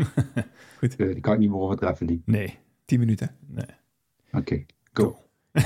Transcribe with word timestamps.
Eh, 0.80 0.88
die 0.96 1.20
kan 1.20 1.32
ik 1.32 1.38
niet 1.38 1.50
meer 1.50 1.58
overtreffen, 1.58 2.06
die. 2.06 2.22
Nee, 2.24 2.58
10 2.84 2.98
minuten. 2.98 3.30
nee. 3.46 3.64
Oké, 4.32 4.64
go. 4.92 5.16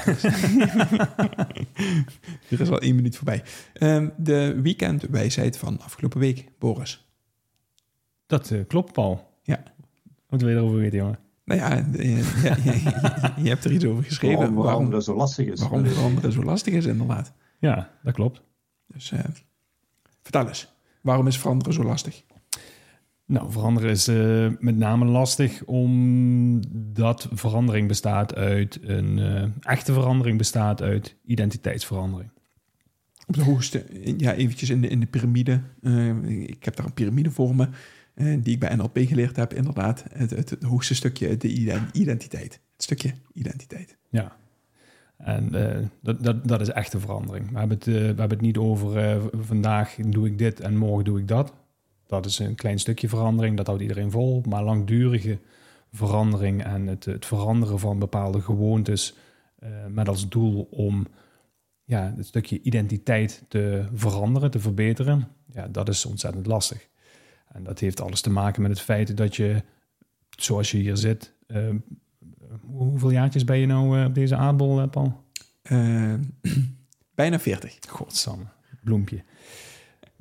Er 2.50 2.60
is 2.60 2.70
al 2.70 2.80
één 2.80 2.94
minuut 2.94 3.16
voorbij. 3.16 3.42
Ehm, 3.72 4.08
de 4.16 4.60
weekendwijsheid 4.62 5.58
van 5.58 5.80
afgelopen 5.80 6.20
week, 6.20 6.48
Boris. 6.58 7.08
Dat 8.26 8.50
eh, 8.50 8.60
klopt, 8.66 8.92
Paul. 8.92 9.30
Ja. 9.42 9.62
Wat 10.28 10.40
wil 10.40 10.50
je 10.50 10.56
erover 10.56 10.78
weten, 10.78 10.98
jongen? 10.98 11.18
Nou 11.44 11.60
ja, 11.60 11.70
eh, 11.70 12.42
ja, 12.42 12.56
je, 12.56 12.72
je- 12.72 13.32
je 13.42 13.48
hebt 13.48 13.64
er 13.64 13.72
iets 13.72 13.84
over 13.84 14.04
geschreven. 14.04 14.36
Waarom, 14.36 14.54
waarom 14.54 14.72
waarom, 14.72 14.90
dat 14.90 15.04
zo 15.04 15.14
lastig 15.16 15.46
is. 15.46 15.60
waarom 15.60 15.86
veranderen 15.86 16.32
zo 16.32 16.42
lastig 16.42 16.74
is, 16.74 16.84
inderdaad. 16.86 17.32
Ja, 17.58 17.90
dat 18.02 18.14
klopt. 18.14 18.42
Dus 18.86 19.12
eh, 19.12 19.20
vertel 20.22 20.48
eens, 20.48 20.72
waarom 21.00 21.26
is 21.26 21.38
veranderen 21.38 21.74
zo 21.74 21.82
lastig? 21.84 22.24
Nou, 23.26 23.52
veranderen 23.52 23.90
is 23.90 24.08
eh, 24.08 24.48
met 24.58 24.76
name 24.76 25.04
lastig 25.04 25.64
omdat 25.64 27.28
verandering 27.32 27.88
bestaat 27.88 28.34
uit 28.34 28.78
een 28.82 29.18
eh, 29.18 29.44
echte 29.60 29.92
verandering 29.92 30.38
bestaat 30.38 30.82
uit 30.82 31.16
identiteitsverandering. 31.24 32.30
Op 33.26 33.34
de 33.34 33.42
hoogste, 33.42 33.84
ja, 34.16 34.34
eventjes 34.34 34.70
in 34.70 34.80
de, 34.80 34.88
in 34.88 35.00
de 35.00 35.06
piramide. 35.06 35.60
Eh, 35.82 36.28
ik 36.28 36.64
heb 36.64 36.76
daar 36.76 36.86
een 36.86 36.92
piramide 36.92 37.30
voor 37.30 37.54
me, 37.54 37.68
die 38.14 38.54
ik 38.54 38.60
bij 38.60 38.74
NLP 38.74 38.98
geleerd 38.98 39.36
heb. 39.36 39.52
Inderdaad, 39.52 40.04
het, 40.12 40.30
het, 40.30 40.50
het 40.50 40.62
hoogste 40.62 40.94
stukje, 40.94 41.36
de 41.36 41.48
iden- 41.48 41.88
identiteit. 41.92 42.52
Het 42.52 42.82
stukje 42.82 43.14
identiteit. 43.32 43.96
Ja. 44.10 44.36
En 45.16 45.50
dat, 46.02 46.24
dat, 46.24 46.48
dat 46.48 46.60
is 46.60 46.68
echte 46.68 47.00
verandering. 47.00 47.50
We 47.50 47.58
hebben 47.58 47.76
het, 47.76 47.86
we 47.86 47.92
hebben 47.92 48.28
het 48.30 48.40
niet 48.40 48.56
over 48.56 49.20
vandaag 49.32 49.94
doe 49.94 50.26
ik 50.26 50.38
dit 50.38 50.60
en 50.60 50.76
morgen 50.76 51.04
doe 51.04 51.18
ik 51.18 51.28
dat. 51.28 51.52
Dat 52.22 52.30
is 52.30 52.38
een 52.38 52.54
klein 52.54 52.78
stukje 52.78 53.08
verandering, 53.08 53.56
dat 53.56 53.66
houdt 53.66 53.82
iedereen 53.82 54.10
vol. 54.10 54.42
Maar 54.48 54.62
langdurige 54.64 55.38
verandering 55.92 56.64
en 56.64 56.86
het, 56.86 57.04
het 57.04 57.26
veranderen 57.26 57.78
van 57.78 57.98
bepaalde 57.98 58.40
gewoontes 58.40 59.14
eh, 59.58 59.68
met 59.88 60.08
als 60.08 60.28
doel 60.28 60.68
om 60.70 61.06
ja, 61.84 62.12
het 62.16 62.26
stukje 62.26 62.60
identiteit 62.62 63.44
te 63.48 63.88
veranderen, 63.94 64.50
te 64.50 64.60
verbeteren, 64.60 65.28
ja, 65.52 65.68
dat 65.68 65.88
is 65.88 66.04
ontzettend 66.06 66.46
lastig. 66.46 66.88
En 67.52 67.64
dat 67.64 67.78
heeft 67.78 68.00
alles 68.00 68.20
te 68.20 68.30
maken 68.30 68.62
met 68.62 68.70
het 68.70 68.80
feit 68.80 69.16
dat 69.16 69.36
je, 69.36 69.62
zoals 70.36 70.70
je 70.70 70.78
hier 70.78 70.96
zit, 70.96 71.32
eh, 71.46 71.68
hoe- 72.60 72.88
hoeveel 72.88 73.10
jaartjes 73.10 73.44
ben 73.44 73.58
je 73.58 73.66
nou 73.66 73.98
eh, 74.00 74.04
op 74.06 74.14
deze 74.14 74.36
aardbol, 74.36 74.88
Paul? 74.88 75.22
Bijna 77.14 77.38
40. 77.40 77.76
Godsamme, 77.88 78.44
bloempje. 78.82 79.22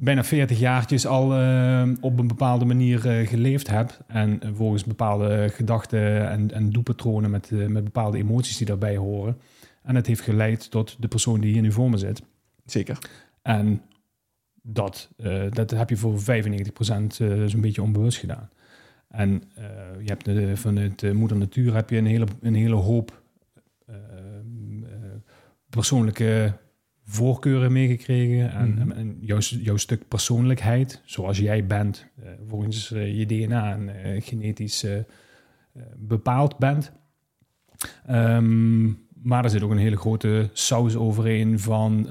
Bijna 0.04 0.24
40 0.24 0.60
jaartjes 0.60 1.06
al 1.06 1.34
eh, 1.34 1.90
op 2.02 2.20
een 2.20 2.28
bepaalde 2.28 2.66
manier 2.66 3.10
eh, 3.10 3.28
geleefd 3.28 3.70
hebt. 3.70 4.00
En 4.08 4.42
eh, 4.42 4.50
volgens 4.54 4.84
bepaalde 4.84 5.50
gedachten 5.50 6.30
en, 6.30 6.52
en 6.52 6.70
doepatronen 6.70 7.32
met, 7.32 7.52
met 7.52 7.84
bepaalde 7.84 8.18
emoties 8.18 8.58
die 8.58 8.68
daarbij 8.68 8.98
horen. 8.98 9.38
En 9.84 9.96
het 9.96 10.08
heeft 10.08 10.22
geleid 10.22 10.72
tot 10.72 10.96
de 11.00 11.08
persoon 11.08 11.40
die 11.40 11.54
hier 11.54 11.62
nu 11.62 11.72
voor 11.72 11.90
me 11.90 11.98
zit. 11.98 12.22
Zeker. 12.66 12.98
En 13.42 13.82
dat, 14.62 15.10
dat 15.50 15.72
heb 15.72 15.90
je 15.90 15.98
voor 15.98 16.20
95% 16.20 16.24
eh, 16.24 17.44
zo'n 17.46 17.62
beetje 17.62 17.82
onbewust 17.82 18.18
gedaan. 18.18 18.50
En 19.08 19.44
je 20.00 20.16
hebt 20.16 20.60
vanuit 20.60 21.14
moeder 21.14 21.38
natuur 21.38 21.74
heb 21.74 21.90
je 21.90 21.98
een 21.98 22.06
hele, 22.06 22.26
een 22.42 22.56
hele 22.56 22.76
hoop 22.76 23.24
persoonlijke 25.70 26.54
voorkeuren 27.14 27.72
meegekregen. 27.72 28.52
En, 28.52 28.74
Mhm. 28.74 28.92
en 28.92 29.18
jouw, 29.22 29.40
jouw 29.40 29.78
stuk 29.78 30.08
persoonlijkheid, 30.08 31.02
zoals 31.06 31.38
jij 31.38 31.66
bent, 31.66 32.08
eh, 32.24 32.30
volgens 32.48 32.92
eh, 32.92 33.18
je 33.18 33.26
DNA 33.26 33.74
en 33.74 34.04
eh, 34.04 34.22
genetisch 34.22 34.86
bepaald 35.98 36.58
bent. 36.58 36.92
Ehm, 38.06 38.86
maar 39.24 39.44
er 39.44 39.50
zit 39.50 39.62
ook 39.62 39.72
een 39.72 39.78
hele 39.78 39.98
grote 39.98 40.50
saus 40.54 40.96
overheen 40.96 41.60
van 41.60 42.08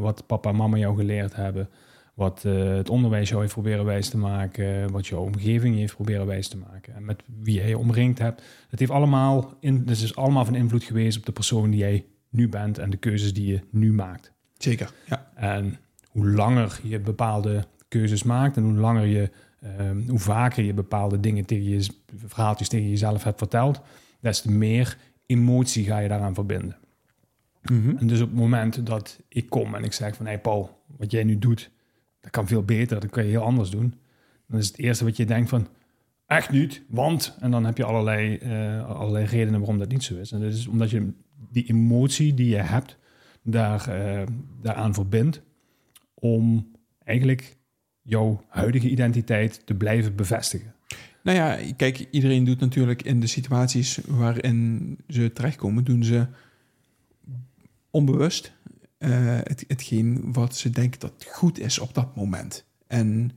wat 0.00 0.26
papa 0.26 0.50
en 0.50 0.56
mama 0.56 0.76
jou 0.76 0.96
geleerd 0.96 1.36
hebben. 1.36 1.68
Wat 2.14 2.42
het 2.42 2.88
onderwijs 2.88 3.28
jou 3.28 3.40
heeft 3.40 3.52
proberen 3.52 3.84
wijs 3.84 4.08
te 4.08 4.18
maken. 4.18 4.92
Wat 4.92 5.06
jouw 5.06 5.20
omgeving 5.20 5.74
je 5.74 5.80
heeft 5.80 5.94
proberen 5.94 6.26
wijs 6.26 6.48
te 6.48 6.56
maken. 6.56 6.94
En 6.94 7.04
met 7.04 7.22
wie 7.42 7.54
jij 7.54 7.68
je 7.68 7.78
omringd 7.78 8.18
hebt. 8.18 8.42
Het 8.68 8.78
heeft 8.78 8.90
allemaal, 8.90 9.56
in, 9.60 9.84
dus 9.84 10.02
is 10.02 10.16
allemaal 10.16 10.44
van 10.44 10.54
invloed 10.54 10.84
geweest 10.84 11.18
op 11.18 11.26
de 11.26 11.32
persoon 11.32 11.70
die 11.70 11.80
jij 11.80 12.04
nu 12.32 12.48
bent. 12.48 12.78
En 12.78 12.90
de 12.90 12.96
keuzes 12.96 13.34
die 13.34 13.46
je 13.46 13.60
nu 13.70 13.92
maakt. 13.92 14.32
Zeker, 14.58 14.92
ja. 15.06 15.30
En 15.34 15.78
hoe 16.08 16.30
langer 16.30 16.80
je 16.82 17.00
bepaalde 17.00 17.64
keuzes 17.88 18.22
maakt 18.22 18.56
en 18.56 18.62
hoe 18.62 18.72
langer 18.72 19.06
je, 19.06 19.30
ehm, 19.60 20.08
hoe 20.08 20.18
vaker 20.18 20.64
je 20.64 20.74
bepaalde 20.74 21.20
dingen 21.20 21.44
tegen 21.44 21.68
je, 21.68 21.86
verhaaltjes 22.16 22.68
tegen 22.68 22.88
jezelf 22.88 23.24
hebt 23.24 23.38
verteld, 23.38 23.80
des 24.20 24.40
te 24.40 24.50
meer 24.50 24.96
emotie 25.26 25.84
ga 25.84 25.98
je 25.98 26.08
daaraan 26.08 26.34
verbinden. 26.34 26.76
Mhm. 27.62 27.96
En 27.96 28.06
dus 28.06 28.20
op 28.20 28.28
het 28.28 28.38
moment 28.38 28.86
dat 28.86 29.20
ik 29.28 29.50
kom 29.50 29.74
en 29.74 29.84
ik 29.84 29.92
zeg 29.92 30.16
van, 30.16 30.26
hé 30.26 30.32
hey 30.32 30.40
Paul, 30.40 30.84
wat 30.96 31.10
jij 31.10 31.24
nu 31.24 31.38
doet, 31.38 31.70
dat 32.20 32.30
kan 32.30 32.46
veel 32.46 32.62
beter, 32.62 33.00
dat 33.00 33.10
kan 33.10 33.24
je 33.24 33.30
heel 33.30 33.42
anders 33.42 33.70
doen. 33.70 33.94
Dan 34.48 34.58
is 34.58 34.66
het 34.66 34.78
eerste 34.78 35.04
wat 35.04 35.16
je 35.16 35.24
denkt 35.24 35.48
van, 35.48 35.68
echt 36.26 36.50
niet, 36.50 36.82
want, 36.88 37.36
en 37.40 37.50
dan 37.50 37.64
heb 37.64 37.76
je 37.76 37.84
allerlei, 37.84 38.36
eh, 38.36 38.88
allerlei 38.88 39.24
redenen 39.24 39.58
waarom 39.58 39.78
dat 39.78 39.88
niet 39.88 40.02
zo 40.02 40.14
is. 40.14 40.32
En 40.32 40.40
dat 40.40 40.52
is 40.52 40.66
omdat 40.66 40.90
je 40.90 41.12
die 41.50 41.68
emotie 41.68 42.34
die 42.34 42.48
je 42.48 42.56
hebt, 42.56 42.96
daar, 43.42 43.88
eh, 43.88 44.26
daaraan 44.60 44.94
verbindt 44.94 45.42
om 46.14 46.70
eigenlijk 47.04 47.56
jouw 48.02 48.44
huidige 48.48 48.88
identiteit 48.88 49.66
te 49.66 49.74
blijven 49.74 50.16
bevestigen. 50.16 50.74
Nou 51.22 51.36
ja, 51.36 51.72
kijk, 51.76 52.08
iedereen 52.10 52.44
doet 52.44 52.60
natuurlijk 52.60 53.02
in 53.02 53.20
de 53.20 53.26
situaties 53.26 53.98
waarin 54.06 54.98
ze 55.08 55.32
terechtkomen, 55.32 55.84
doen 55.84 56.04
ze 56.04 56.26
onbewust 57.90 58.52
eh, 58.98 59.38
het, 59.42 59.64
hetgeen 59.68 60.32
wat 60.32 60.56
ze 60.56 60.70
denken 60.70 61.00
dat 61.00 61.26
goed 61.28 61.58
is 61.58 61.78
op 61.78 61.94
dat 61.94 62.16
moment. 62.16 62.64
En 62.86 63.30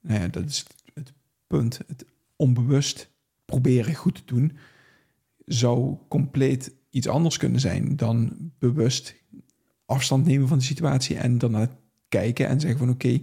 nou 0.00 0.20
ja, 0.20 0.28
dat 0.28 0.48
is 0.48 0.58
het, 0.58 0.94
het 0.94 1.12
punt. 1.46 1.80
Het 1.86 2.04
onbewust 2.36 3.10
proberen 3.44 3.94
goed 3.94 4.14
te 4.14 4.22
doen 4.24 4.56
zou 5.46 5.96
compleet 6.08 6.74
iets 6.90 7.08
anders 7.08 7.36
kunnen 7.36 7.60
zijn 7.60 7.96
dan 7.96 8.36
bewust 8.58 9.14
afstand 9.86 10.26
nemen 10.26 10.48
van 10.48 10.58
de 10.58 10.64
situatie 10.64 11.16
en 11.16 11.38
daarna 11.38 11.68
kijken 12.08 12.48
en 12.48 12.60
zeggen 12.60 12.78
van 12.78 12.90
oké, 12.90 13.20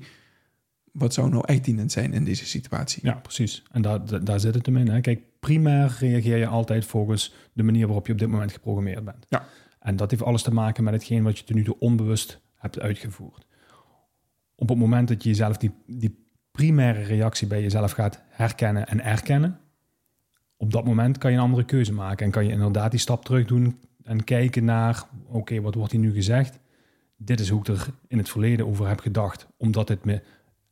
wat 0.92 1.14
zou 1.14 1.30
nou 1.30 1.44
echt 1.46 1.64
dienend 1.64 1.92
zijn 1.92 2.14
in 2.14 2.24
deze 2.24 2.46
situatie? 2.46 3.06
Ja, 3.06 3.14
precies. 3.14 3.64
En 3.72 3.82
daar, 3.82 4.06
daar, 4.06 4.24
daar 4.24 4.40
zit 4.40 4.56
het 4.56 4.66
hem 4.66 4.78
in. 4.78 4.88
Hè. 4.88 5.02
Kijk, 5.02 5.22
primair 5.40 5.96
reageer 6.00 6.38
je 6.38 6.48
altijd 6.48 6.86
volgens 6.86 7.34
de 7.54 7.64
manier 7.64 7.86
waarop 7.86 8.08
je 8.08 8.14
op 8.14 8.20
dit 8.20 8.30
moment 8.30 8.52
geprogrammeerd 8.52 9.06
bent. 9.06 9.26
Ja. 9.30 9.46
En 9.80 9.96
dat 9.96 10.12
heeft 10.12 10.24
alles 10.24 10.42
te 10.42 10.54
maken 10.54 10.84
met 10.84 10.94
hetgeen 10.94 11.24
wat 11.24 11.38
je 11.38 11.44
tot 11.44 11.56
nu 11.56 11.64
toe 11.64 11.80
onbewust 11.80 12.42
hebt 12.56 12.80
uitgevoerd. 12.80 13.46
Op 14.56 14.70
het 14.70 14.78
moment 14.78 15.08
dat 15.08 15.24
je 15.24 15.30
jezelf 15.30 15.58
die, 15.58 15.72
die 15.86 16.28
primaire 16.52 17.02
reactie 17.02 17.48
bij 17.48 17.62
jezelf 17.62 17.92
gaat 17.92 18.24
herkennen 18.30 18.88
en 18.88 19.04
erkennen, 19.04 19.60
op 20.58 20.72
dat 20.72 20.86
moment 20.86 21.18
kan 21.18 21.32
je 21.32 21.38
een 21.38 21.44
andere 21.44 21.66
keuze 21.66 21.94
maken 21.94 22.26
en 22.26 22.32
kan 22.32 22.46
je 22.46 22.52
inderdaad 22.52 22.92
die 22.92 23.00
stap 23.00 23.26
terug 23.26 23.46
doen 23.46 23.80
en 24.04 24.24
kijken 24.24 24.66
naar, 24.66 25.04
oké, 25.28 25.62
wat 25.62 25.76
wordt 25.76 25.92
hier 25.92 26.02
nu 26.02 26.14
gezegd? 26.14 26.60
Dit 27.18 27.40
is 27.40 27.50
hoe 27.50 27.60
ik 27.60 27.68
er 27.68 27.88
in 28.08 28.18
het 28.18 28.30
verleden 28.30 28.68
over 28.68 28.88
heb 28.88 29.00
gedacht, 29.00 29.48
omdat 29.58 29.90
het 29.90 30.06
me 30.06 30.22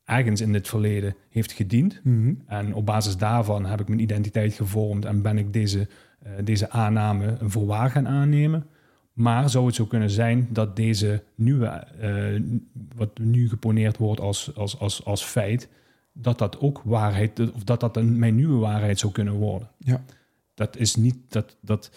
ergens 0.04 0.42
in 0.42 0.54
het 0.54 0.68
verleden 0.68 1.16
heeft 1.30 1.52
gediend. 1.52 2.00
Mhm. 2.04 2.34
En 2.46 2.74
op 2.74 2.86
basis 2.86 3.18
daarvan 3.18 3.66
heb 3.66 3.82
ik 3.82 3.88
mijn 3.88 4.02
identiteit 4.02 4.54
gevormd 4.54 5.06
en 5.06 5.22
ben 5.22 5.38
ik 5.38 5.54
deze 5.54 5.88
eh, 6.26 6.32
deze 6.44 6.70
aanname 6.70 7.38
voor 7.42 7.66
waar 7.66 7.90
gaan 7.90 8.08
aannemen. 8.08 8.66
Maar 9.14 9.50
zou 9.50 9.66
het 9.66 9.76
zo 9.76 9.86
kunnen 9.86 10.10
zijn 10.10 10.48
dat 10.50 10.76
deze 10.76 11.24
nieuwe, 11.36 11.66
eh, 11.66 12.42
wat 12.96 13.18
nu 13.20 13.50
geponeerd 13.50 13.98
wordt 13.98 14.22
als, 14.22 14.56
als, 14.56 14.80
als, 14.80 15.06
als 15.06 15.24
feit, 15.24 15.70
dat 16.18 16.38
dat 16.38 16.60
ook 16.60 16.82
waarheid, 16.84 17.54
of 17.54 17.64
dat 17.64 17.80
dat 17.80 17.98
een, 17.98 18.20
mijn 18.20 18.36
nieuwe 18.36 18.58
waarheid 18.58 19.00
zou 19.00 19.14
kunnen 19.14 19.34
worden. 19.34 19.70
Ja. 19.78 20.04
Dat 20.54 20.78
is 20.78 20.96
niet, 20.96 21.16
dat, 21.28 21.58
dat, 21.62 21.92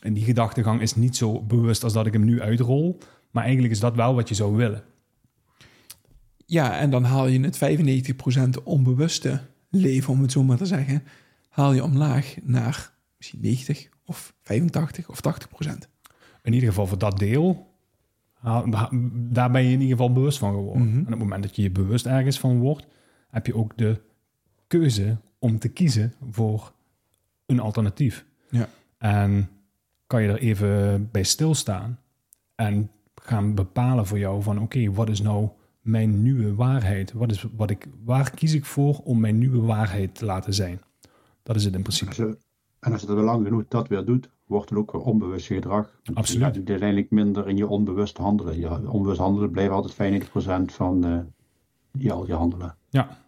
en 0.00 0.14
die 0.14 0.24
gedachtegang 0.24 0.80
is 0.80 0.94
niet 0.94 1.16
zo 1.16 1.42
bewust 1.42 1.84
als 1.84 1.92
dat 1.92 2.06
ik 2.06 2.12
hem 2.12 2.24
nu 2.24 2.40
uitrol, 2.40 2.98
maar 3.30 3.42
eigenlijk 3.42 3.74
is 3.74 3.80
dat 3.80 3.94
wel 3.94 4.14
wat 4.14 4.28
je 4.28 4.34
zou 4.34 4.56
willen. 4.56 4.82
Ja, 6.46 6.78
en 6.78 6.90
dan 6.90 7.04
haal 7.04 7.26
je 7.26 7.40
het 7.40 7.58
95% 8.58 8.62
onbewuste 8.64 9.40
leven, 9.70 10.12
om 10.12 10.22
het 10.22 10.32
zo 10.32 10.42
maar 10.42 10.56
te 10.56 10.66
zeggen, 10.66 11.02
haal 11.48 11.72
je 11.72 11.84
omlaag 11.84 12.36
naar 12.42 12.92
misschien 13.16 13.40
90 13.40 13.88
of 14.04 14.34
85 14.42 15.08
of 15.08 15.20
80%. 15.64 15.70
In 16.42 16.52
ieder 16.52 16.68
geval 16.68 16.86
voor 16.86 16.98
dat 16.98 17.18
deel, 17.18 17.74
daar 19.12 19.50
ben 19.50 19.62
je 19.62 19.72
in 19.72 19.80
ieder 19.80 19.96
geval 19.96 20.12
bewust 20.12 20.38
van 20.38 20.52
geworden. 20.52 20.88
Mhm. 20.88 20.96
En 20.96 21.04
op 21.04 21.10
het 21.10 21.18
moment 21.18 21.42
dat 21.42 21.56
je 21.56 21.62
je 21.62 21.70
bewust 21.70 22.06
ergens 22.06 22.38
van 22.38 22.58
wordt, 22.58 22.86
heb 23.36 23.46
je 23.46 23.54
ook 23.54 23.76
de 23.76 24.00
keuze 24.66 25.16
om 25.38 25.58
te 25.58 25.68
kiezen 25.68 26.12
voor 26.30 26.72
een 27.46 27.60
alternatief. 27.60 28.24
Ja. 28.50 28.68
En 28.98 29.48
kan 30.06 30.22
je 30.22 30.28
er 30.28 30.38
even 30.38 31.08
bij 31.10 31.22
stilstaan 31.22 31.98
en 32.54 32.90
gaan 33.14 33.54
bepalen 33.54 34.06
voor 34.06 34.18
jou 34.18 34.42
van 34.42 34.60
oké, 34.60 34.92
wat 34.92 35.08
is 35.08 35.20
nou 35.20 35.48
mijn 35.80 36.22
nieuwe 36.22 36.54
waarheid? 36.54 37.12
Wat 37.12 37.30
is, 37.30 37.46
wat 37.56 37.70
ik, 37.70 37.86
waar 38.04 38.30
kies 38.30 38.54
ik 38.54 38.64
voor 38.64 39.00
om 39.04 39.20
mijn 39.20 39.38
nieuwe 39.38 39.60
waarheid 39.60 40.14
te 40.14 40.24
laten 40.24 40.54
zijn? 40.54 40.80
Dat 41.42 41.56
is 41.56 41.64
het 41.64 41.74
in 41.74 41.82
principe. 41.82 42.08
Als 42.08 42.16
je, 42.16 42.38
en 42.80 42.92
als 42.92 43.00
je 43.00 43.06
dat 43.06 43.16
lang 43.16 43.44
genoeg 43.44 43.64
dat 43.68 43.88
weer 43.88 44.04
doet, 44.04 44.28
wordt 44.46 44.70
het 44.70 44.78
ook 44.78 44.92
weer 44.92 45.02
onbewust 45.02 45.46
gedrag. 45.46 46.00
Absoluut. 46.14 46.54
Je 46.54 46.60
gaat 46.60 46.68
uiteindelijk 46.68 47.10
minder 47.10 47.48
in 47.48 47.56
je 47.56 47.68
onbewust 47.68 48.16
handelen. 48.16 48.58
Je 48.58 48.90
onbewust 48.90 49.20
handelen 49.20 49.50
blijft 49.50 49.72
altijd 49.72 50.24
95% 50.70 50.74
van 50.74 51.04
eh, 51.04 51.18
je, 51.92 52.12
al 52.12 52.26
je 52.26 52.34
handelen. 52.34 52.76
Ja, 52.88 53.25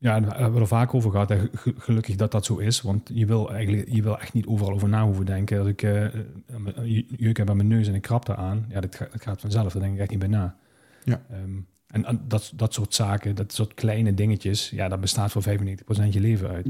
ja 0.00 0.20
daar 0.20 0.34
hebben 0.36 0.54
we 0.54 0.60
er 0.60 0.66
vaak 0.66 0.94
over 0.94 1.10
gehad. 1.10 1.34
Gelukkig 1.76 2.16
dat 2.16 2.32
dat 2.32 2.44
zo 2.44 2.56
is. 2.56 2.80
Want 2.82 3.10
je 3.14 3.26
wil 3.26 3.52
eigenlijk 3.52 3.88
je 3.92 4.02
wil 4.02 4.18
echt 4.18 4.32
niet 4.32 4.46
overal 4.46 4.72
over 4.74 4.88
na 4.88 5.04
hoeven 5.04 5.26
denken. 5.26 5.58
Als 5.58 5.68
ik 5.68 5.82
eh, 5.82 6.02
een 6.46 7.06
jeuk 7.16 7.36
heb 7.36 7.50
aan 7.50 7.56
mijn 7.56 7.68
neus 7.68 7.88
en 7.88 7.94
ik 7.94 8.02
krap 8.02 8.28
aan, 8.30 8.66
ja, 8.68 8.80
dat, 8.80 8.94
gaat- 8.94 9.12
dat 9.12 9.22
gaat 9.22 9.40
vanzelf. 9.40 9.72
Daar 9.72 9.82
denk 9.82 9.94
ik 9.94 10.00
echt 10.00 10.10
niet 10.10 10.18
bij 10.18 10.28
na. 10.28 10.56
Ja. 11.04 11.22
Ehm, 11.30 11.56
en, 11.86 12.04
en 12.04 12.20
dat, 12.28 12.52
dat 12.56 12.74
soort 12.74 12.94
zaken, 12.94 13.34
dat 13.34 13.52
soort 13.52 13.74
kleine 13.74 14.14
dingetjes, 14.14 14.70
ja, 14.70 14.88
dat 14.88 15.00
bestaat 15.00 15.32
voor 15.32 15.42
95% 15.42 16.08
je 16.10 16.20
leven 16.20 16.48
uit. 16.48 16.66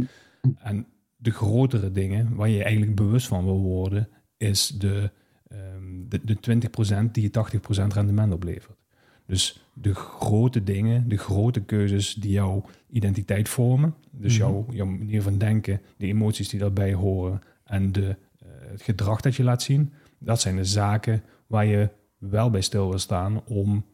En 0.59 0.87
de 1.17 1.31
grotere 1.31 1.93
dingen, 1.93 2.35
waar 2.35 2.49
je 2.49 2.63
eigenlijk 2.63 2.95
bewust 2.95 3.27
van 3.27 3.45
wil 3.45 3.61
worden, 3.61 4.09
is 4.37 4.69
de, 4.69 5.11
ehm, 5.49 6.09
de, 6.09 6.21
de 6.25 6.37
20% 6.41 7.15
die 7.15 7.23
je 7.23 7.31
80% 7.31 7.93
rendement 7.95 8.33
oplevert. 8.33 8.79
Dus 9.27 9.65
de 9.81 9.95
grote 9.95 10.65
dingen, 10.65 11.09
de 11.09 11.17
grote 11.17 11.61
keuzes 11.61 12.15
die 12.15 12.31
jouw 12.33 12.65
identiteit 12.91 13.49
vormen. 13.49 13.95
Dus 14.11 14.39
Mhm. 14.39 14.43
jouw, 14.47 14.67
jouw 14.71 14.87
manier 14.87 15.23
van 15.23 15.39
denken, 15.39 15.81
de 15.97 16.07
emoties 16.07 16.49
die 16.49 16.61
daarbij 16.61 16.93
horen 16.95 17.41
en 17.65 17.93
de, 17.93 18.09
eh, 18.39 18.47
het 18.71 18.83
gedrag 18.83 19.21
dat 19.21 19.35
je 19.37 19.43
laat 19.45 19.63
zien. 19.63 19.93
Dat 20.19 20.41
zijn 20.41 20.57
de 20.57 20.65
zaken 20.65 21.23
waar 21.47 21.67
je 21.67 21.89
wel 22.19 22.51
bij 22.51 22.61
stil 22.61 22.89
wil 22.89 22.99
staan 22.99 23.45
om 23.47 23.85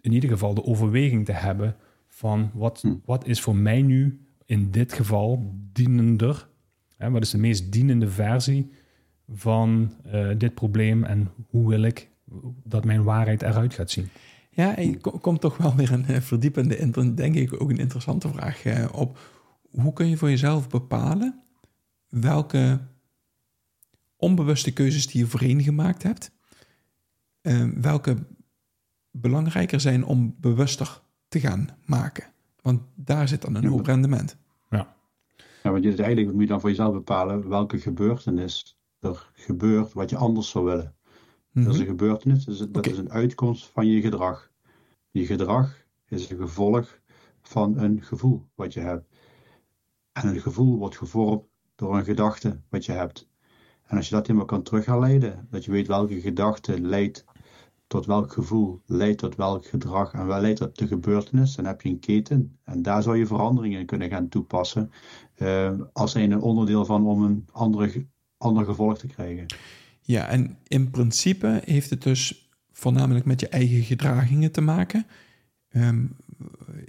in 0.00 0.12
ieder 0.12 0.30
geval 0.30 0.54
de 0.54 0.64
overweging 0.64 1.24
te 1.24 1.32
hebben 1.32 1.76
van 2.08 2.50
wat, 2.54 2.80
Hm. 2.80 2.94
wat 3.04 3.26
is 3.26 3.40
voor 3.40 3.56
mij 3.56 3.82
nu 3.82 4.26
in 4.46 4.70
dit 4.70 4.92
geval 4.92 5.52
dienender? 5.72 6.48
Hè, 6.96 7.10
wat 7.10 7.22
is 7.22 7.30
de 7.30 7.38
meest 7.38 7.72
dienende 7.72 8.08
versie 8.08 8.70
van 9.28 9.92
eh, 10.04 10.28
dit 10.38 10.54
probleem 10.54 11.04
en 11.04 11.30
hoe 11.48 11.68
wil 11.68 11.82
ik 11.82 12.08
dat 12.64 12.84
mijn 12.84 13.02
waarheid 13.02 13.42
eruit 13.42 13.74
gaat 13.74 13.90
zien? 13.90 14.08
Ja, 14.54 14.76
en 14.76 15.00
ko- 15.00 15.18
komt 15.18 15.40
toch 15.40 15.56
wel 15.56 15.74
weer 15.74 15.92
een 15.92 16.04
eh, 16.06 16.20
verdiepende, 16.20 17.14
denk 17.14 17.34
ik, 17.34 17.62
ook 17.62 17.70
een 17.70 17.78
interessante 17.78 18.28
vraag 18.28 18.64
eh, 18.64 18.88
op. 18.92 19.18
Hoe 19.70 19.92
kun 19.92 20.08
je 20.08 20.16
voor 20.16 20.30
jezelf 20.30 20.68
bepalen 20.68 21.42
welke 22.08 22.80
onbewuste 24.16 24.72
keuzes 24.72 25.06
die 25.06 25.20
je 25.20 25.26
voorheen 25.26 25.62
gemaakt 25.62 26.02
hebt, 26.02 26.30
eh, 27.40 27.68
welke 27.74 28.16
belangrijker 29.10 29.80
zijn 29.80 30.04
om 30.04 30.34
bewuster 30.40 31.00
te 31.28 31.40
gaan 31.40 31.68
maken? 31.86 32.24
Want 32.62 32.80
daar 32.94 33.28
zit 33.28 33.42
dan 33.42 33.54
een 33.54 33.62
Ja, 33.62 33.68
hoop 33.68 33.86
rendement. 33.86 34.36
Ja, 35.62 35.70
want 35.70 35.82
je, 35.82 35.88
uiteindelijk 35.88 36.32
moet 36.32 36.42
je 36.42 36.48
dan 36.48 36.60
voor 36.60 36.68
jezelf 36.68 36.92
bepalen 36.92 37.48
welke 37.48 37.78
gebeurtenis 37.78 38.78
er 39.00 39.30
gebeurt 39.32 39.92
wat 39.92 40.10
je 40.10 40.16
anders 40.16 40.50
zou 40.50 40.64
willen. 40.64 40.94
Dat 41.54 41.66
is 41.66 41.72
Mhm. 41.72 41.80
een 41.80 41.86
gebeurtenis, 41.86 42.44
dus 42.44 42.58
dat 42.58 42.86
is 42.86 42.98
een 42.98 43.10
uitkomst 43.10 43.66
van 43.66 43.86
je 43.86 44.00
gedrag. 44.00 44.50
Je 45.10 45.26
gedrag 45.26 45.84
is 46.08 46.30
een 46.30 46.36
gevolg 46.36 47.00
van 47.42 47.78
een 47.78 48.02
gevoel 48.02 48.46
wat 48.54 48.72
je 48.72 48.80
hebt. 48.80 49.06
En 50.12 50.28
een 50.28 50.40
gevoel 50.40 50.78
wordt 50.78 50.96
gevormd 50.96 51.42
door 51.74 51.96
een 51.96 52.04
gedachte 52.04 52.60
wat 52.68 52.84
je 52.84 52.92
hebt. 52.92 53.28
En 53.86 53.96
als 53.96 54.08
je 54.08 54.14
dat 54.14 54.26
helemaal 54.26 54.46
kan 54.46 54.62
terug 54.62 54.84
gaan 54.84 54.98
leiden, 54.98 55.46
dat 55.50 55.64
je 55.64 55.70
weet 55.70 55.86
welke 55.86 56.20
gedachte 56.20 56.80
leidt 56.80 57.24
tot 57.86 58.06
welk 58.06 58.32
gevoel, 58.32 58.80
leidt 58.86 59.18
tot 59.18 59.36
welk 59.36 59.66
gedrag 59.66 60.12
en 60.12 60.26
wel 60.26 60.40
leidt 60.40 60.58
tot 60.58 60.78
de 60.78 60.86
gebeurtenis, 60.86 61.54
dan 61.54 61.64
heb 61.64 61.80
je 61.80 61.88
een 61.88 61.98
keten. 61.98 62.58
En 62.64 62.82
daar 62.82 63.02
zou 63.02 63.16
je 63.16 63.26
veranderingen 63.26 63.80
in 63.80 63.86
kunnen 63.86 64.08
gaan 64.10 64.28
toepassen, 64.28 64.90
eh, 65.34 65.80
als 65.92 66.14
een 66.14 66.40
onderdeel 66.40 66.84
van 66.84 67.06
om 67.06 67.22
een 67.22 67.46
andere, 67.52 68.06
ander 68.36 68.64
gevolg 68.64 68.98
te 68.98 69.06
krijgen. 69.06 69.46
Ja, 70.06 70.28
en 70.28 70.58
in 70.66 70.90
principe 70.90 71.62
heeft 71.64 71.90
het 71.90 72.02
dus 72.02 72.48
voornamelijk 72.72 73.24
met 73.24 73.40
je 73.40 73.48
eigen 73.48 73.82
gedragingen 73.82 74.52
te 74.52 74.60
maken. 74.60 75.06
Ehm, 75.68 76.04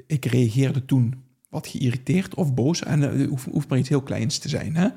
ik 0.08 0.26
reageerde 0.26 0.86
toen 0.86 1.24
wat 1.50 1.68
geïrriteerd 1.68 2.36
of 2.36 2.54
boos 2.54 2.84
en 2.84 3.04
eh, 3.04 3.20
het 3.20 3.30
hoeft, 3.30 3.46
hoeft 3.46 3.70
maar 3.70 3.78
iets 3.80 3.90
heel 3.90 4.02
kleins 4.02 4.38
te 4.38 4.50
zijn. 4.50 4.76
Hè? 4.76 4.88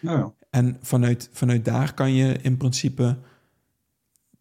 Nou 0.00 0.18
ja, 0.18 0.32
En 0.50 0.76
vanuit, 0.80 1.28
vanuit 1.32 1.64
daar 1.64 1.94
kan 1.94 2.12
je 2.12 2.38
in 2.42 2.56
principe 2.56 3.18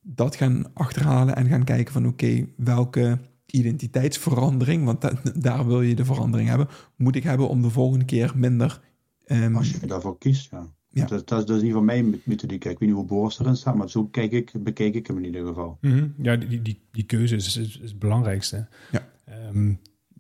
dat 0.02 0.36
gaan 0.36 0.74
achterhalen 0.74 1.36
en 1.36 1.48
gaan 1.48 1.64
kijken 1.64 1.94
van 1.94 2.08
oké, 2.08 2.46
welke 2.58 3.20
identiteitsverandering, 3.46 4.86
want 4.86 5.02
da- 5.02 5.22
daar 5.36 5.68
wil 5.68 5.82
je 5.82 5.96
de 5.96 6.06
verandering 6.06 6.50
hebben, 6.50 6.68
moet 6.96 7.16
ik 7.16 7.24
hebben 7.24 7.48
om 7.50 7.62
de 7.62 7.70
volgende 7.70 8.06
keer 8.06 8.32
minder... 8.36 8.82
ehm, 9.26 9.56
als 9.56 9.72
je 9.72 9.88
daarvoor 9.88 10.18
kiest, 10.18 10.52
ja. 10.52 10.74
Ja. 11.02 11.06
Dat, 11.06 11.28
dat, 11.28 11.40
is- 11.40 11.46
dat 11.46 11.56
is 11.56 11.62
in 11.62 11.68
ieder 11.68 11.82
geval 11.82 11.96
mijn 12.02 12.22
methodiek. 12.24 12.66
Ik 12.66 12.80
weet 12.80 12.90
niet 12.90 12.98
hoe 12.98 13.06
Boris 13.06 13.40
erin 13.40 13.56
staat, 13.56 13.76
maar 13.76 13.90
zo 13.90 14.06
kijk 14.06 14.32
ik, 14.32 14.52
bekijk 14.64 14.96
ik 14.96 15.08
hem 15.08 15.18
in 15.18 15.26
ieder 15.26 15.46
geval. 15.48 15.78
Mhm. 15.82 16.08
Ja, 16.18 16.36
die, 16.36 16.62
die, 16.62 16.80
die 16.92 17.04
keuze 17.04 17.36
is, 17.36 17.58
is, 17.58 17.78
is 17.80 17.90
het 17.90 18.00
belangrijkste. 18.00 18.68
Ja. 18.92 19.08
Ehm, 19.26 19.74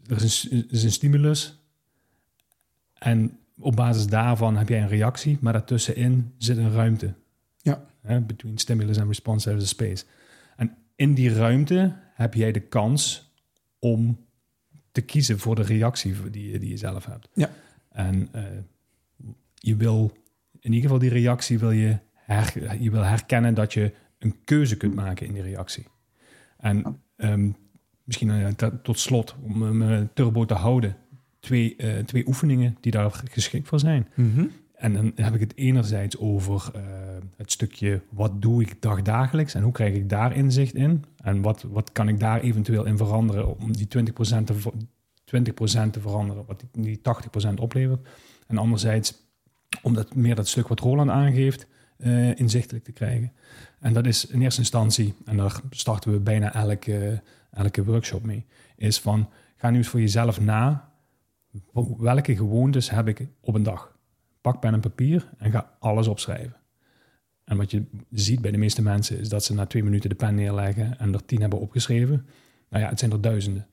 er 0.07 0.23
is 0.23 0.47
een, 0.51 0.57
er 0.67 0.73
is 0.73 0.83
een 0.83 0.91
stimulus 0.91 1.59
en 2.93 3.37
op 3.59 3.75
basis 3.75 4.07
daarvan 4.07 4.57
heb 4.57 4.69
jij 4.69 4.81
een 4.81 4.87
reactie, 4.87 5.37
maar 5.41 5.53
daartussenin 5.53 6.31
zit 6.37 6.57
een 6.57 6.71
ruimte. 6.71 7.13
Ja. 7.61 7.85
Hè, 8.01 8.21
between 8.21 8.57
stimulus 8.57 8.97
en 8.97 9.07
response 9.07 9.45
there 9.45 9.57
is 9.61 9.63
a 9.63 9.67
space. 9.67 10.05
En 10.55 10.75
in 10.95 11.13
die 11.13 11.33
ruimte 11.33 11.95
heb 12.13 12.33
jij 12.33 12.51
de 12.51 12.59
kans 12.59 13.31
om 13.79 14.17
te 14.91 15.01
kiezen 15.01 15.39
voor 15.39 15.55
de 15.55 15.61
reactie 15.63 16.29
die, 16.31 16.51
je- 16.51 16.59
die 16.59 16.69
je 16.69 16.77
zelf 16.77 17.05
hebt. 17.05 17.29
Ja. 17.33 17.49
En 17.89 18.27
eh, 18.31 18.43
je 19.53 19.75
wil 19.75 20.11
in 20.65 20.73
ieder 20.73 20.81
geval 20.89 20.99
die 20.99 21.09
reactie 21.09 21.59
wil 21.59 21.71
je, 21.71 21.97
her, 22.13 22.81
je 22.81 22.91
wil 22.91 23.01
herkennen 23.03 23.53
dat 23.53 23.73
je 23.73 23.91
een 24.19 24.35
keuze 24.43 24.77
kunt 24.77 24.95
maken 24.95 25.25
in 25.27 25.33
die 25.33 25.41
reactie. 25.41 25.85
En 26.57 26.99
ehm, 27.15 27.49
misschien 28.03 28.29
eh, 28.29 28.47
t- 28.47 28.83
tot 28.83 28.99
slot, 28.99 29.35
om 29.43 29.81
eh, 29.81 29.99
turbo 30.13 30.45
te 30.45 30.53
houden, 30.53 30.95
twee, 31.39 31.75
eh, 31.75 32.03
twee 32.03 32.27
oefeningen 32.27 32.77
die 32.81 32.91
daar 32.91 33.11
geschikt 33.31 33.67
voor 33.67 33.79
zijn. 33.79 34.07
mhm. 34.15 34.45
En 34.75 34.93
dan 34.93 35.11
heb 35.15 35.33
ik 35.33 35.39
het 35.39 35.55
enerzijds 35.57 36.17
over 36.17 36.69
eh, 36.73 36.81
het 37.37 37.51
stukje 37.51 38.01
wat 38.09 38.41
doe 38.41 38.61
ik 38.61 38.81
dagdagelijks 38.81 39.53
en 39.53 39.61
hoe 39.63 39.71
krijg 39.71 39.93
ik 39.95 40.09
daar 40.09 40.35
inzicht 40.35 40.73
in? 40.75 41.03
En 41.23 41.41
wat, 41.41 41.61
wat 41.61 41.91
kan 41.91 42.07
ik 42.07 42.19
daar 42.19 42.41
eventueel 42.41 42.85
in 42.85 42.97
veranderen 42.97 43.57
om 43.59 43.71
die 43.73 43.87
20% 43.87 44.43
te, 44.43 44.53
ver- 44.53 44.73
20% 45.87 45.89
te 45.91 45.99
veranderen, 45.99 46.45
wat 46.45 46.63
die, 46.71 46.83
die 46.83 46.99
80% 47.49 47.53
oplevert. 47.59 48.07
En 48.47 48.57
anderzijds 48.57 49.24
om 49.81 49.93
dat, 49.93 50.15
meer 50.15 50.35
dat 50.35 50.47
stuk 50.47 50.67
wat 50.67 50.79
Roland 50.79 51.09
aangeeft 51.09 51.67
eh, 51.97 52.39
inzichtelijk 52.39 52.83
te 52.83 52.91
krijgen. 52.91 53.31
En 53.79 53.93
dat 53.93 54.05
is 54.05 54.25
in 54.25 54.41
eerste 54.41 54.59
instantie, 54.59 55.13
en 55.25 55.37
daar 55.37 55.61
starten 55.69 56.11
we 56.11 56.19
bijna 56.19 56.53
elke, 56.53 57.21
elke 57.51 57.83
workshop 57.83 58.23
mee, 58.23 58.45
is 58.75 58.99
van 58.99 59.29
ga 59.55 59.69
nu 59.69 59.77
eens 59.77 59.87
voor 59.87 59.99
jezelf 59.99 60.41
na, 60.41 60.91
welke 61.97 62.35
gewoontes 62.35 62.89
heb 62.89 63.07
ik 63.07 63.27
op 63.41 63.55
een 63.55 63.63
dag? 63.63 63.95
pak 64.45 64.59
pen 64.59 64.73
en 64.73 64.79
papier 64.79 65.29
en 65.37 65.51
ga 65.51 65.75
alles 65.79 66.07
opschrijven. 66.07 66.55
En 67.43 67.57
wat 67.57 67.71
je 67.71 67.83
ziet 68.11 68.41
bij 68.41 68.51
de 68.51 68.57
meeste 68.57 68.81
mensen 68.81 69.19
is 69.19 69.29
dat 69.29 69.43
ze 69.43 69.53
na 69.53 69.65
twee 69.65 69.83
minuten 69.83 70.09
de 70.09 70.15
pen 70.15 70.35
neerleggen 70.35 70.99
en 70.99 71.13
er 71.13 71.25
tien 71.25 71.41
hebben 71.41 71.59
opgeschreven. 71.59 72.25
Nou 72.69 72.83
ja, 72.83 72.89
het 72.89 72.99
zijn 72.99 73.11
er 73.11 73.21
duizenden. 73.21 73.67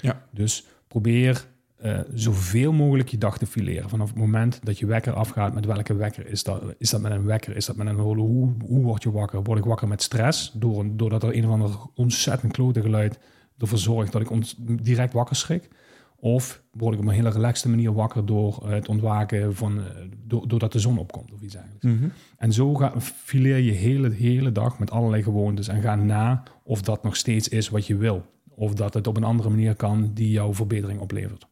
Ja. 0.00 0.26
Dus 0.30 0.66
probeer 0.88 1.46
eh, 1.76 1.98
zoveel 2.14 2.72
mogelijk 2.72 3.08
je 3.08 3.18
dag 3.18 3.38
te 3.38 3.46
fileren. 3.46 3.88
Vanaf 3.88 4.08
het 4.08 4.16
moment 4.16 4.60
dat 4.62 4.78
je 4.78 4.86
wekker 4.86 5.12
afgaat, 5.12 5.54
met 5.54 5.64
welke 5.66 5.94
wekker 5.96 6.26
is 6.26 6.42
dat? 6.44 6.62
Is 6.78 6.90
dat 6.90 7.00
met 7.00 7.12
een 7.12 7.24
wekker? 7.24 7.56
Is 7.56 7.66
dat 7.66 7.76
met 7.76 7.86
een? 7.86 7.94
Hoe, 7.98 8.52
hoe 8.66 8.82
word 8.82 9.02
je 9.02 9.10
wakker? 9.10 9.42
Word 9.42 9.58
ik 9.58 9.64
wakker 9.64 9.88
met 9.88 10.02
stress? 10.02 10.52
Door, 10.54 10.80
een- 10.80 10.96
doordat 10.96 11.22
er 11.22 11.36
een 11.36 11.44
of 11.46 11.50
ander 11.52 11.70
ontzettend 11.94 12.52
klote 12.52 12.80
geluid 12.80 13.18
ervoor 13.58 13.78
zorgt 13.78 14.12
dat 14.12 14.20
ik 14.22 14.30
ons 14.30 14.54
direct 14.82 15.12
wakker 15.12 15.36
schrik? 15.36 15.68
Of 16.16 16.62
word 16.72 16.94
ik 16.94 17.00
op 17.00 17.06
een 17.06 17.14
hele 17.14 17.28
relaxte 17.30 17.68
manier 17.68 17.92
wakker 17.92 18.26
door 18.26 18.60
eh, 18.64 18.70
het 18.70 18.88
ontwaken 18.88 19.54
van, 19.54 19.78
eh, 19.78 19.84
do- 20.26 20.46
doordat 20.46 20.72
de 20.72 20.78
zon 20.78 20.98
opkomt 20.98 21.32
of 21.32 21.40
iets 21.40 21.52
dergelijks? 21.52 21.84
Mhm. 21.84 22.08
En 22.36 22.52
zo 22.52 22.74
ga, 22.74 22.92
fileer 23.00 23.58
je 23.58 23.72
hele, 23.72 24.10
hele 24.10 24.52
dag 24.52 24.78
met 24.78 24.90
allerlei 24.90 25.22
gewoontes 25.22 25.68
en 25.68 25.82
ga 25.82 25.94
na 25.94 26.42
of 26.62 26.82
dat 26.82 27.02
nog 27.02 27.16
steeds 27.16 27.48
is 27.48 27.68
wat 27.68 27.86
je 27.86 27.96
wil. 27.96 28.24
Of 28.56 28.74
dat 28.74 28.94
het 28.94 29.06
op 29.06 29.16
een 29.16 29.24
andere 29.24 29.48
manier 29.50 29.74
kan 29.74 30.10
die 30.14 30.30
jouw 30.30 30.54
verbetering 30.54 31.00
oplevert. 31.00 31.46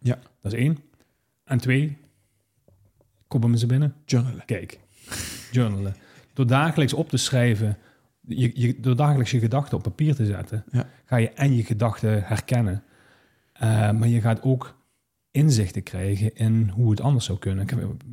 Ja. 0.00 0.18
Dat 0.40 0.52
is 0.52 0.58
één. 0.58 0.78
En 1.44 1.58
twee, 1.58 1.96
hem 3.28 3.50
eens 3.50 3.66
binnen. 3.66 3.94
Journalen. 4.04 4.44
Kijk, 4.44 4.78
journalen. 5.52 5.94
Door 6.32 6.46
dagelijks 6.46 6.92
op 6.92 7.08
te 7.08 7.16
schrijven, 7.16 7.78
je, 8.20 8.50
je, 8.54 8.80
door 8.80 8.96
dagelijks 8.96 9.30
je 9.30 9.38
gedachten 9.38 9.76
op 9.76 9.82
papier 9.82 10.14
te 10.14 10.26
zetten, 10.26 10.64
Ja. 10.72 10.88
ga 11.04 11.16
je 11.16 11.30
en 11.30 11.56
je 11.56 11.64
gedachten 11.64 12.24
herkennen. 12.24 12.82
Eh, 13.52 13.90
maar 13.90 14.08
je 14.08 14.20
gaat 14.20 14.42
ook 14.42 14.78
inzichten 15.30 15.82
krijgen 15.82 16.34
in 16.36 16.68
hoe 16.68 16.90
het 16.90 17.00
anders 17.00 17.24
zou 17.24 17.38
kunnen. 17.38 17.66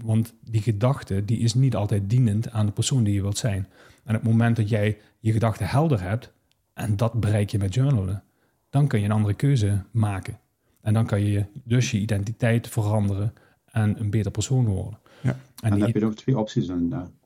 Want 0.03 0.33
die 0.41 0.61
gedachte 0.61 1.25
die 1.25 1.39
is 1.39 1.53
niet 1.53 1.75
altijd 1.75 2.09
dienend 2.09 2.51
aan 2.51 2.65
de 2.65 2.71
persoon 2.71 3.03
die 3.03 3.13
je 3.13 3.21
wilt 3.21 3.37
zijn. 3.37 3.67
En 4.03 4.15
op 4.15 4.21
het 4.21 4.31
moment 4.31 4.55
dat 4.55 4.69
jij 4.69 4.97
je 5.19 5.31
gedachten 5.31 5.67
helder 5.67 6.01
hebt, 6.01 6.31
en 6.73 6.97
dat 6.97 7.13
bereik 7.13 7.49
je 7.49 7.57
met 7.57 7.73
journalen, 7.73 8.23
dan 8.69 8.87
kun 8.87 8.99
je 8.99 9.05
een 9.05 9.11
andere 9.11 9.33
keuze 9.33 9.83
maken. 9.91 10.39
En 10.87 10.93
dan 10.93 11.05
kan 11.05 11.21
je 11.21 11.45
dus 11.63 11.91
je 11.91 11.99
identiteit 11.99 12.67
veranderen 12.67 13.33
en 13.65 13.99
een 13.99 14.09
beter 14.09 14.31
persoon 14.31 14.65
worden. 14.65 14.99
Ja. 15.21 15.29
En 15.29 15.37
En 15.61 15.69
dan 15.69 15.73
die- 15.77 15.83
heb 15.87 15.95
je 15.95 16.01
nog 16.01 16.13
twee 16.15 16.37
opties. 16.37 16.67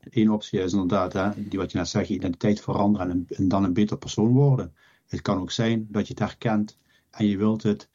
Eén 0.10 0.32
optie 0.32 0.60
is 0.60 0.72
inderdaad, 0.74 1.14
hè, 1.14 1.30
die 1.50 1.60
wat 1.60 1.72
je 1.72 1.78
net 1.78 1.88
zegt, 1.88 2.08
je 2.08 2.14
identiteit 2.14 2.62
veranderen 2.62 3.26
en, 3.30 3.48
dan 3.48 3.64
een 3.64 3.74
beter 3.74 3.98
persoon 3.98 4.28
worden. 4.32 4.74
Het 5.08 5.22
kan 5.22 5.40
ook 5.40 5.52
zijn 5.52 5.88
dat 5.90 6.08
je 6.08 6.14
het 6.14 6.20
herkent 6.24 6.78
en 7.12 7.26
je 7.28 7.38
wilt 7.38 7.64
het 7.64 7.90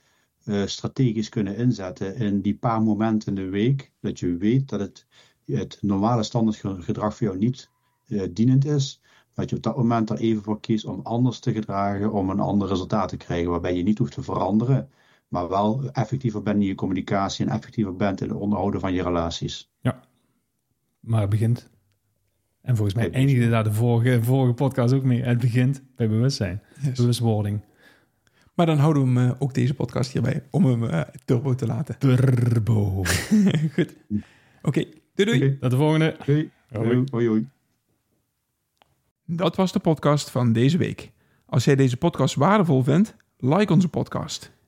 eh, 0.45 0.67
strategisch 0.67 1.29
kunnen 1.29 1.57
inzetten 1.57 2.17
in 2.17 2.41
die 2.41 2.55
paar 2.57 2.83
momenten 2.83 3.29
in 3.29 3.45
de 3.45 3.51
week, 3.51 3.91
dat 4.01 4.19
je 4.19 4.37
weet 4.37 4.69
dat 4.69 4.81
het, 4.81 5.07
het 5.45 5.79
normale 5.81 6.23
standaard 6.23 6.57
ge- 6.57 6.83
gedrag 6.83 7.17
voor 7.17 7.27
jou 7.27 7.39
niet 7.39 7.71
eh, 8.07 8.23
dienend 8.31 8.65
is. 8.65 9.01
Dat 9.35 9.51
je 9.51 9.57
op 9.57 9.63
dat 9.63 9.77
moment 9.77 10.11
er 10.11 10.17
even 10.19 10.43
voor 10.43 10.61
kiest 10.61 10.85
om 10.85 11.01
anders 11.03 11.39
te 11.39 11.53
gedragen, 11.53 12.13
om 12.13 12.31
een 12.31 12.41
ander 12.41 12.69
resultaat 12.69 13.09
te 13.09 13.17
krijgen, 13.17 13.51
waarbij 13.51 13.77
je 13.77 13.83
niet 13.83 13.99
hoeft 13.99 14.13
te 14.13 14.23
veranderen, 14.23 14.89
maar 15.29 15.49
wel 15.49 15.91
effectiever 15.93 16.43
bent 16.43 16.61
in 16.61 16.67
je 16.67 16.75
communicatie 16.75 17.47
en 17.47 17.53
effectiever 17.53 17.97
bent 17.97 18.21
in 18.21 18.29
het 18.29 18.39
onderhouden 18.39 18.81
van 18.81 18.93
je 18.93 19.03
relaties. 19.03 19.71
Maar 21.01 21.21
het 21.21 21.31
begint. 21.31 21.71
En 22.61 22.77
volgens 22.77 22.97
mij 22.97 23.11
eindigde 23.13 23.49
daar 23.49 23.65
de 23.65 23.73
vorige, 23.73 24.23
vorige 24.23 24.55
podcast 24.55 24.95
ook 24.95 25.03
mee. 25.03 25.23
Het 25.23 25.39
begint 25.39 25.83
bij 25.97 26.09
bewustzijn, 26.09 26.63
Yes. 26.83 26.99
bewustwording. 26.99 27.61
Maar 28.55 28.67
dan 28.67 28.79
houden 28.79 29.03
we 29.15 29.21
hem 29.21 29.31
eh, 29.31 29.37
ook 29.39 29.55
deze 29.55 29.75
podcast 29.75 30.13
hierbij 30.13 30.43
om 30.51 30.65
hem 30.65 30.85
eh, 30.85 31.01
turbo 31.25 31.55
te 31.55 31.67
laten. 31.67 31.99
Turbo. 31.99 33.03
Goed. 33.75 33.97
Oké, 34.63 34.85
doei 35.15 35.39
doei. 35.39 35.45
Oké. 35.45 35.57
Tot 35.59 35.71
de 35.71 35.77
volgende. 35.77 36.17
Hoi. 36.25 36.51
Hoi. 36.69 37.05
Hoi, 37.11 37.29
hoi. 37.29 37.49
Dat 39.25 39.57
was 39.57 39.73
de 39.73 39.79
podcast 39.79 40.31
van 40.31 40.53
deze 40.53 40.79
week. 40.79 41.13
Als 41.47 41.65
jij 41.65 41.77
deze 41.77 41.97
podcast 41.97 42.35
waardevol 42.35 42.83
vindt, 42.83 43.17
like 43.39 43.73
onze 43.73 43.89
podcast. 43.89 44.53